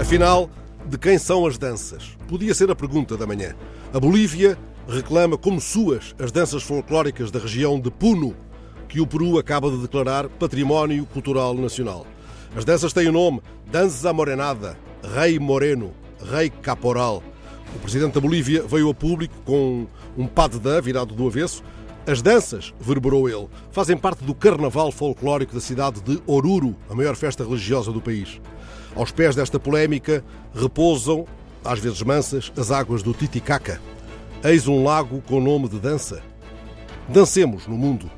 [0.00, 0.48] Afinal,
[0.86, 2.16] de quem são as danças?
[2.28, 3.54] Podia ser a pergunta da manhã.
[3.92, 4.56] A Bolívia
[4.88, 8.34] reclama como suas as danças folclóricas da região de Puno,
[8.88, 12.06] que o Peru acaba de declarar Património Cultural Nacional.
[12.56, 14.78] As danças têm o nome Dança Morenada,
[15.14, 15.92] Rei Moreno,
[16.32, 17.22] Rei Caporal.
[17.74, 21.62] O presidente da Bolívia veio a público com um padedã virado do avesso.
[22.08, 27.14] As danças, verberou ele, fazem parte do carnaval folclórico da cidade de Oruro, a maior
[27.14, 28.40] festa religiosa do país.
[28.96, 30.24] Aos pés desta polémica
[30.54, 31.26] repousam,
[31.62, 33.78] às vezes mansas, as águas do Titicaca.
[34.42, 36.22] Eis um lago com nome de dança.
[37.10, 38.10] Dancemos no mundo.